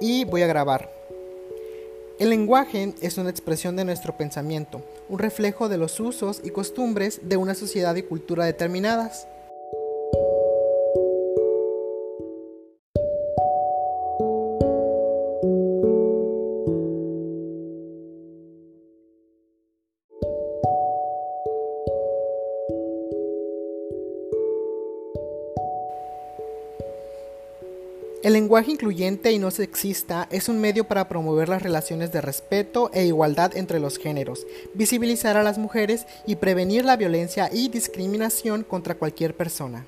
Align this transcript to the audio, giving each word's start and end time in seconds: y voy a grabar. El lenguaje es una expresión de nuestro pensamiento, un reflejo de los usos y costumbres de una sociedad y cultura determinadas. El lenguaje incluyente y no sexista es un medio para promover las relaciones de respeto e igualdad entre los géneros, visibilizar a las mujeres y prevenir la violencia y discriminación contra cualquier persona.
y 0.00 0.24
voy 0.24 0.42
a 0.42 0.46
grabar. 0.46 0.92
El 2.18 2.30
lenguaje 2.30 2.94
es 3.00 3.18
una 3.18 3.30
expresión 3.30 3.74
de 3.74 3.84
nuestro 3.84 4.16
pensamiento, 4.16 4.82
un 5.08 5.18
reflejo 5.18 5.68
de 5.68 5.78
los 5.78 5.98
usos 5.98 6.40
y 6.44 6.50
costumbres 6.50 7.20
de 7.24 7.36
una 7.36 7.54
sociedad 7.54 7.96
y 7.96 8.02
cultura 8.02 8.44
determinadas. 8.44 9.26
El 28.24 28.32
lenguaje 28.32 28.70
incluyente 28.70 29.32
y 29.32 29.38
no 29.38 29.50
sexista 29.50 30.28
es 30.30 30.48
un 30.48 30.58
medio 30.58 30.84
para 30.84 31.10
promover 31.10 31.50
las 31.50 31.62
relaciones 31.62 32.10
de 32.10 32.22
respeto 32.22 32.90
e 32.94 33.04
igualdad 33.04 33.54
entre 33.54 33.80
los 33.80 33.98
géneros, 33.98 34.46
visibilizar 34.72 35.36
a 35.36 35.42
las 35.42 35.58
mujeres 35.58 36.06
y 36.26 36.36
prevenir 36.36 36.86
la 36.86 36.96
violencia 36.96 37.50
y 37.52 37.68
discriminación 37.68 38.64
contra 38.64 38.94
cualquier 38.94 39.36
persona. 39.36 39.84